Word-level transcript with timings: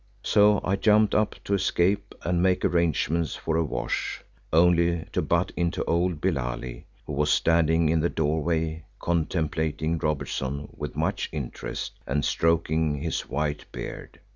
So 0.23 0.61
I 0.63 0.77
jumped 0.77 1.13
up 1.13 1.35
to 1.43 1.53
escape 1.53 2.15
and 2.23 2.41
make 2.41 2.65
arrangements 2.65 3.35
for 3.35 3.55
a 3.55 3.63
wash, 3.63 4.23
only 4.51 5.05
to 5.11 5.21
butt 5.21 5.51
into 5.55 5.83
old 5.83 6.19
Billali, 6.19 6.85
who 7.05 7.13
was 7.13 7.29
standing 7.29 7.87
in 7.87 7.99
the 7.99 8.09
doorway 8.09 8.83
contemplating 8.99 9.99
Robertson 9.99 10.69
with 10.75 10.95
much 10.95 11.29
interest 11.31 11.99
and 12.07 12.25
stroking 12.25 12.95
his 12.99 13.29
white 13.29 13.71
beard. 13.71 14.19